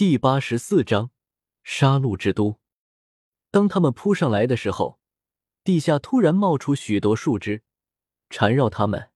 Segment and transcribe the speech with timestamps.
[0.00, 1.10] 第八十四章
[1.62, 2.58] 杀戮之都。
[3.50, 4.98] 当他们扑上来的时候，
[5.62, 7.64] 地下突然冒出许多树枝，
[8.30, 9.10] 缠绕他们，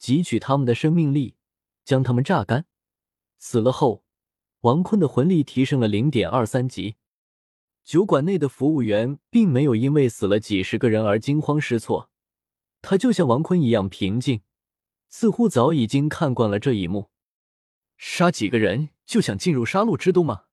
[0.00, 1.34] 汲取他们的生命力，
[1.84, 2.66] 将他们榨干。
[3.40, 4.04] 死了后，
[4.60, 6.94] 王坤的魂力提升了零点二三级。
[7.82, 12.08] 酒馆内的服务员并没有因为死了几十个人而惊慌失措，
[12.80, 14.42] 他就像王坤一样平静，
[15.08, 17.10] 似乎早已经看惯了这一幕。
[17.96, 18.90] 杀几个人？
[19.10, 20.44] 就想进入杀戮之都吗？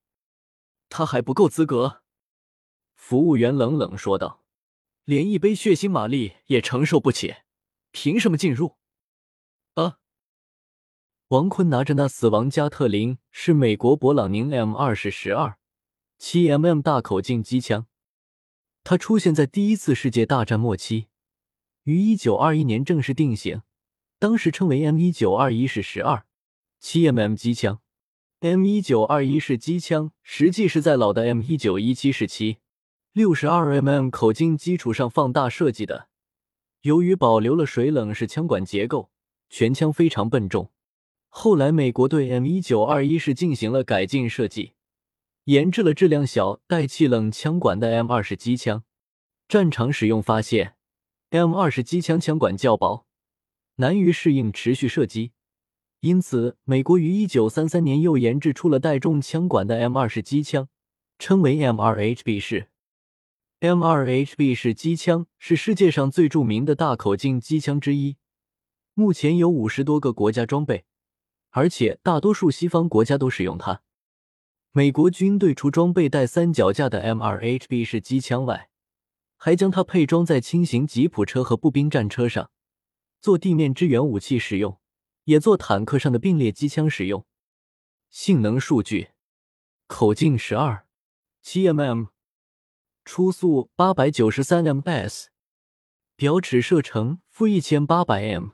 [0.90, 2.02] 他还不够资格。
[2.96, 4.44] 服务员冷冷说道
[5.06, 7.36] ：“连一杯血腥玛丽也承受不起，
[7.92, 8.78] 凭什么进入？”
[9.76, 10.00] 啊！
[11.28, 15.60] 王坤拿着那死亡加特林，是美国勃朗宁 M 二式十二
[16.18, 17.86] 七 mm 大口径机枪。
[18.84, 21.10] 它出现在第一次世界大战末期，
[21.84, 23.62] 于一九二一年正式定型，
[24.18, 26.26] 当时称为 M 一九二一式十二
[26.80, 27.80] 七 mm 机枪。
[28.42, 32.58] M 一九二一式机枪实际是在老的 M 一九一七式七
[33.12, 36.08] 六十二 mm 口径基础上放大设计的。
[36.82, 39.10] 由于保留了水冷式枪管结构，
[39.50, 40.70] 全枪非常笨重。
[41.30, 44.74] 后来美国对 M 一九二一式进行了改进设计，
[45.46, 48.84] 研制了质量小、带气冷枪管的 M 二式机枪。
[49.48, 50.76] 战场使用发现
[51.32, 53.08] ，M 二式机枪枪管较薄，
[53.78, 55.32] 难于适应持续射击。
[56.02, 60.70] 因此，美国于一九三三年又研制出了带重枪管的 M 二式机枪，
[61.18, 62.70] 称为 M 二 HB 式。
[63.62, 68.18] M 二 HB 式机枪是世界上最著名的大口径机枪之一，
[68.94, 70.86] 目前有五十多个国家装备，
[71.50, 73.82] 而且大多数西方国家都使用它。
[74.72, 78.70] 美国军队除装备带三脚架的 M 二 HB 式机枪外，
[79.36, 82.52] 还将它配装在轻型吉普车和步兵战车上，
[83.20, 84.78] 做地面支援武器使用。
[85.28, 87.26] 也做坦克上的并列机枪使用。
[88.10, 89.12] 性能数据：
[89.86, 90.88] 口径十二
[91.42, 92.08] 七 mm，
[93.04, 95.28] 初速八百九十三 ms，
[96.16, 98.52] 表尺射程负一千八百 m，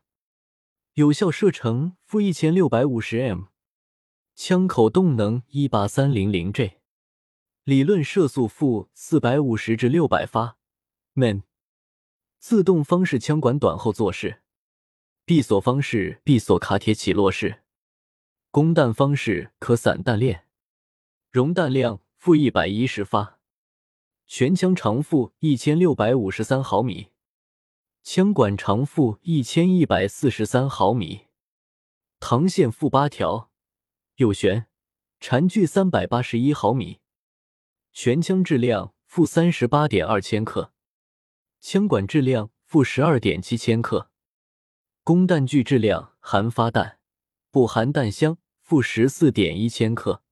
[0.93, 3.45] 有效射程负一千六百五十 m，
[4.35, 6.81] 枪口动能一八三零零 J，
[7.63, 10.57] 理论射速负四百五十至六百发。
[11.13, 11.43] men，
[12.39, 14.42] 自动方式枪管短后坐式。
[15.25, 17.61] 闭锁方式：闭锁卡铁起落式。
[18.51, 20.47] 供弹方式：可散弹链。
[21.31, 23.39] 容弹量：负一百一十发。
[24.27, 27.11] 全枪长负一千六百五十三毫米。
[28.03, 31.27] 枪管长负一千一百四十三毫米。
[32.19, 33.49] 膛线负八条。
[34.15, 34.67] 右旋。
[35.21, 36.99] 缠距三百八十一毫米。
[37.93, 40.73] 全枪质量：负三十八点二千克。
[41.61, 44.09] 枪管质量：负十二点七千克。
[45.05, 46.97] 供弹具质量含发弹，
[47.51, 50.23] 不含弹箱，负十四点一千克。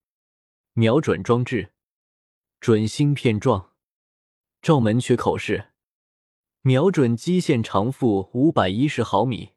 [0.71, 1.73] 瞄准装置，
[2.61, 3.71] 准芯片状，
[4.61, 5.71] 罩门缺口式。
[6.61, 9.49] 瞄准基线长负五百一十毫米。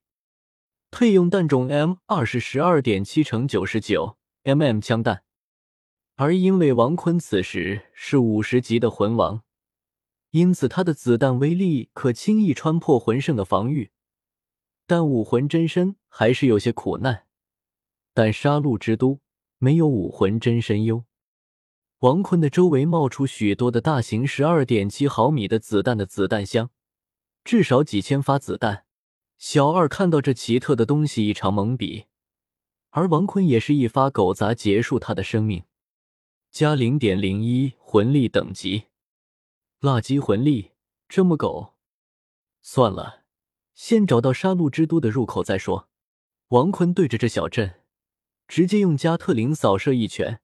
[0.91, 5.23] 配用弹种 M 二是十二点七乘九十九 mm 枪弹。
[6.17, 9.45] 而因为王坤此时是五十级的魂王，
[10.31, 13.93] 因此他的子弹威力可轻易穿破魂圣的防御。
[14.87, 17.27] 但武魂真身还是有些苦难，
[18.12, 19.21] 但杀戮之都
[19.59, 21.05] 没有武魂真身优。
[22.00, 26.71] 王坤的周围冒出许多的大型十二点七毫米的子弹的子弹箱，
[27.44, 28.84] 至少几千发子弹。
[29.39, 32.05] 小二看到这奇特的东西异常懵逼，
[32.91, 35.65] 而王坤也是一发狗砸结束他的生命。
[36.50, 38.84] 加零点零一魂力等级，
[39.81, 40.71] 垃圾魂力
[41.09, 41.75] 这么狗，
[42.62, 43.24] 算了。
[43.75, 45.89] 先找到杀戮之都的入口再说。
[46.49, 47.81] 王坤对着这小镇，
[48.47, 50.41] 直接用加特林扫射一拳，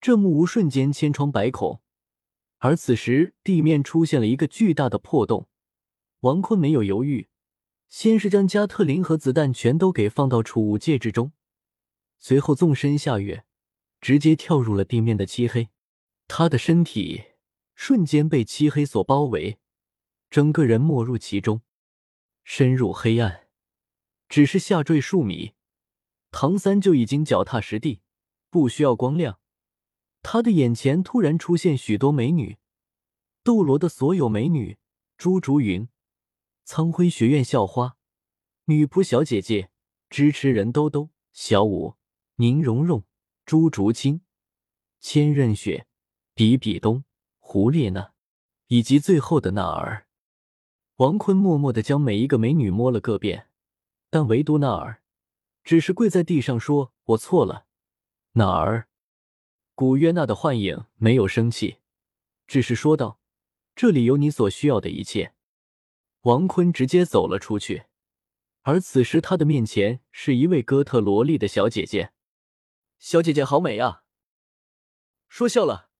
[0.00, 1.80] 这木屋瞬间千疮百孔。
[2.58, 5.46] 而此时地面出现了一个巨大的破洞，
[6.20, 7.28] 王坤没有犹豫，
[7.88, 11.32] 先是将加特林和子弹全都给放到储物戒指中，
[12.18, 13.44] 随后纵身下跃，
[14.00, 15.68] 直接跳入了地面的漆黑。
[16.26, 17.22] 他的身体
[17.74, 19.58] 瞬间被漆黑所包围，
[20.30, 21.60] 整个人没入其中。
[22.48, 23.48] 深入黑暗，
[24.28, 25.54] 只是下坠数米，
[26.30, 28.02] 唐三就已经脚踏实地，
[28.50, 29.40] 不需要光亮。
[30.22, 32.56] 他的眼前突然出现许多美女，
[33.42, 34.78] 斗罗的所有美女：
[35.18, 35.88] 朱竹云、
[36.64, 37.96] 苍辉学院校花、
[38.66, 39.70] 女仆小姐姐、
[40.08, 41.96] 支持人兜兜、小舞、
[42.36, 43.02] 宁荣荣、
[43.44, 44.20] 朱竹清、
[45.00, 45.88] 千仞雪、
[46.32, 47.04] 比比东、
[47.40, 48.12] 胡列娜，
[48.68, 50.05] 以及最后的娜儿。
[50.96, 53.50] 王坤默默的将每一个美女摸了个遍，
[54.08, 55.02] 但唯独娜儿，
[55.62, 57.66] 只是跪在地上说：“我错了，
[58.32, 58.88] 哪儿。”
[59.76, 61.80] 古约娜的幻影没有生气，
[62.46, 63.20] 只是说道
[63.76, 65.34] ：“这里有你所需要的一切。”
[66.24, 67.84] 王坤直接走了出去，
[68.62, 72.12] 而此时他的面前是一位哥特萝莉的小姐姐。
[72.98, 74.04] 小姐姐好美啊！
[75.28, 75.90] 说笑了，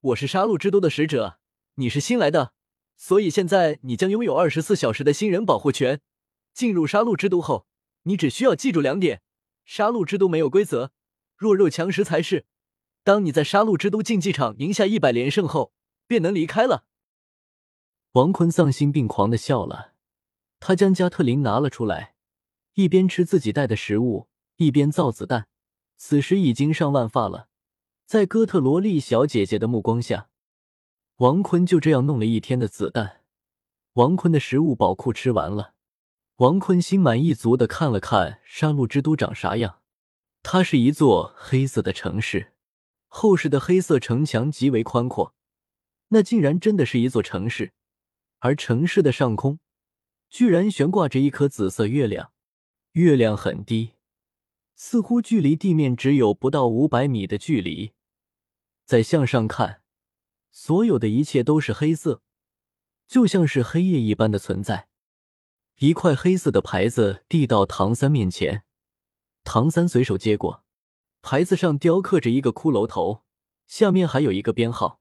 [0.00, 1.38] 我是杀戮之都的使者，
[1.74, 2.54] 你是新来的，
[2.96, 6.00] 所以现在你将拥有二十四小时的新人保护权。
[6.52, 7.66] 进入杀戮之都后，
[8.04, 9.20] 你只需要记住两点：
[9.66, 10.90] 杀戮之都没有规则，
[11.36, 12.46] 弱肉强食才是。
[13.04, 15.72] 当你在杀戮之都竞技场赢下一百连胜后，
[16.06, 16.86] 便能离开了。
[18.12, 19.92] 王坤丧心病狂的笑了，
[20.58, 22.14] 他将加特林拿了出来，
[22.72, 25.48] 一边吃自己带的食物，一边造子弹。
[25.98, 27.48] 此时已经上万发了，
[28.06, 30.30] 在哥特萝莉小姐姐的目光下，
[31.16, 33.22] 王坤就这样弄了一天的子弹。
[33.94, 35.72] 王坤的食物宝库吃完了，
[36.36, 39.80] 王坤心满意足的看了看杀戮之都长啥样。
[40.42, 42.52] 它是一座黑色的城市。
[43.08, 45.34] 厚实的黑色城墙极为宽阔，
[46.08, 47.72] 那竟然真的是一座城市。
[48.40, 49.58] 而城市的上空，
[50.28, 52.32] 居然悬挂着一颗紫色月亮。
[52.92, 53.92] 月亮很低，
[54.74, 57.92] 似乎距离地面只有不到五百米的距离。
[58.84, 59.80] 再向上看，
[60.58, 62.22] 所有的一切都是黑色，
[63.06, 64.88] 就像是黑夜一般的存在。
[65.80, 68.64] 一块黑色的牌子递到唐三面前，
[69.44, 70.64] 唐三随手接过。
[71.20, 73.22] 牌子上雕刻着一个骷髅头，
[73.66, 74.98] 下面还有一个编号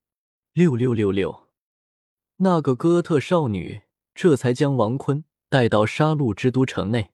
[0.52, 1.48] 六六六六。
[2.36, 7.14] 那个哥特少女这才将王坤带到杀戮之都城内。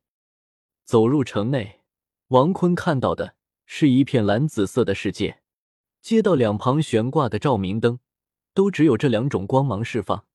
[0.84, 1.82] 走入城内，
[2.30, 3.36] 王坤看到的
[3.68, 5.44] 是一片蓝紫色的世界。
[6.02, 8.00] 街道两旁悬挂的照明灯
[8.54, 10.26] 都只有这两种光芒释放。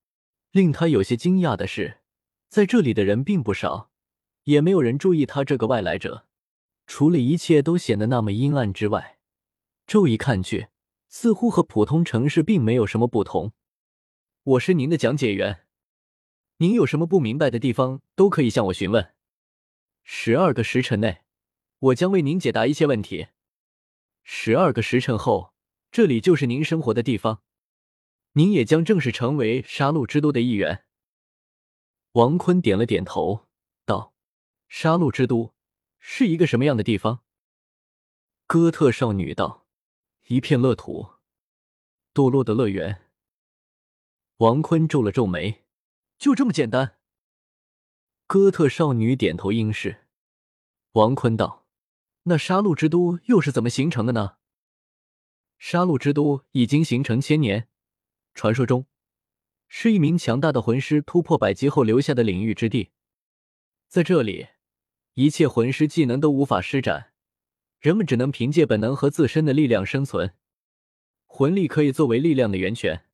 [0.52, 1.98] 令他有些惊讶的是，
[2.48, 3.90] 在这里的人并不少，
[4.44, 6.26] 也没有人注意他这个外来者。
[6.86, 9.18] 除了一切都显得那么阴暗之外，
[9.86, 10.68] 骤一看去，
[11.08, 13.52] 似乎和普通城市并没有什么不同。
[14.44, 15.66] 我是您的讲解员，
[16.58, 19.12] 您有什么不明白的地方都可以向我询问。
[20.04, 21.22] 十二个时辰内，
[21.80, 23.26] 我将为您解答一切问题。
[24.22, 25.52] 十二个时辰后，
[25.90, 27.42] 这里就是您生活的地方，
[28.36, 30.84] 您也将正式成为杀戮之都的一员。
[32.12, 33.48] 王坤点了点头，
[33.86, 34.14] 道
[34.68, 35.54] ：“杀戮之都。”
[35.98, 37.24] 是一个什么样的地方？
[38.46, 39.66] 哥特少女道
[40.28, 41.14] ：“一片乐土，
[42.12, 43.06] 堕落的乐园。”
[44.36, 45.64] 王坤皱了皱眉
[46.18, 46.98] ：“就这么简单？”
[48.28, 50.06] 哥特少女点头应是。
[50.92, 51.66] 王坤道
[52.24, 54.36] ：“那杀戮之都又是怎么形成的呢？”
[55.58, 57.70] 杀戮之都已经形成千年，
[58.36, 58.86] 传说中
[59.66, 62.90] 是一名强大的魂师突破百级后留下的领域之地，
[63.88, 64.48] 在这里。
[65.14, 67.14] 一切魂师技能都无法施展，
[67.80, 70.34] 人们只能凭借本能和自身的力量生存。
[71.24, 73.06] 魂力可以作为力量的源泉。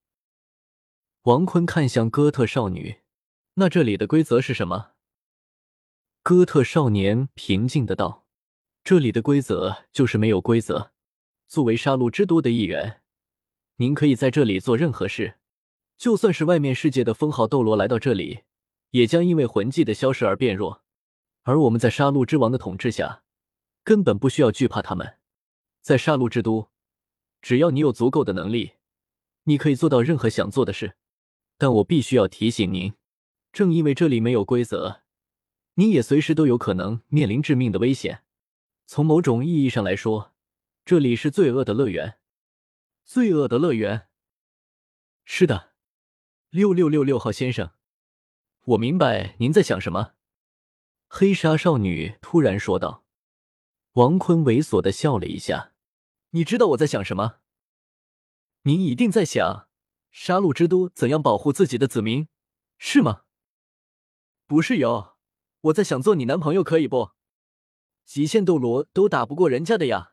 [1.23, 3.03] 王坤看向哥特少女，
[3.55, 4.95] 那这里的规则是什么？
[6.25, 8.27] 哥特少年平静的道
[8.83, 10.91] ：“这里的规则就是没有规则。
[11.47, 13.02] 作为杀戮之都的一员，
[13.77, 15.39] 您可以在这里做任何事。
[15.97, 18.43] 就算是外面世界的封号斗罗来到这里，
[18.91, 20.83] 也将因为魂技的消失而变弱。”
[21.45, 23.25] 而我们在杀戮之王的统治下，
[23.83, 25.19] 根本不需要惧怕他们。
[25.81, 26.71] 在杀戮之都，
[27.41, 28.75] 只要你有足够的能力，
[29.45, 30.95] 你可以做到任何想做的事。
[31.59, 32.95] 但我必须要提醒您，
[33.53, 35.03] 正因为这里没有规则，
[35.75, 38.23] 你也随时都有可能面临致命的危险。
[38.87, 40.33] 从某种意义上来说，
[40.85, 42.19] 这里是罪恶的乐园。
[43.05, 44.09] 罪恶的乐园。
[45.25, 45.73] 是的，
[46.51, 47.73] 六六六六号先生，
[48.65, 50.15] 我明白您在想什么。
[51.09, 53.05] 黑纱少女突然说道
[53.95, 55.75] ：“王坤猥琐的笑了一下，
[56.31, 57.41] 你知道我在想什么？
[58.63, 59.69] 您一定在想，
[60.11, 62.29] 杀戮之都怎样保护自己的子民，
[62.79, 63.25] 是吗？
[64.47, 65.17] 不是哟，
[65.61, 67.11] 我在想做你男朋友可以不？
[68.05, 70.11] 极限斗罗都打不过人家的呀。”